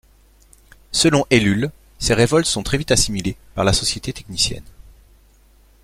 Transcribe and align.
Selon 0.91 1.27
Ellul, 1.29 1.69
ces 1.99 2.15
révoltes 2.15 2.47
sont 2.47 2.63
très 2.63 2.79
vite 2.79 2.89
assimilées 2.89 3.37
par 3.53 3.63
la 3.63 3.71
société 3.71 4.11
technicienne. 4.13 4.65